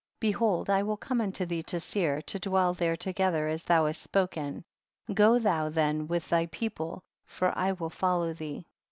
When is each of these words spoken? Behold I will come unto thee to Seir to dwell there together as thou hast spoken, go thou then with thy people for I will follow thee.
Behold 0.19 0.67
I 0.67 0.81
will 0.81 0.97
come 0.97 1.21
unto 1.21 1.45
thee 1.45 1.61
to 1.61 1.79
Seir 1.79 2.23
to 2.23 2.39
dwell 2.39 2.73
there 2.73 2.95
together 2.97 3.47
as 3.47 3.65
thou 3.65 3.85
hast 3.85 4.01
spoken, 4.01 4.65
go 5.13 5.37
thou 5.37 5.69
then 5.69 6.07
with 6.07 6.27
thy 6.27 6.47
people 6.47 7.03
for 7.27 7.55
I 7.55 7.73
will 7.73 7.91
follow 7.91 8.33
thee. 8.33 8.65